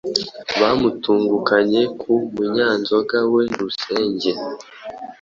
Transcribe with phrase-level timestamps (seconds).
[0.59, 4.31] Bamutungukanye ku munyanzoga we Rusenge,